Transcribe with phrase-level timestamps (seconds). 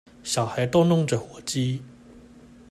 [0.23, 1.83] 小孩逗弄著火雞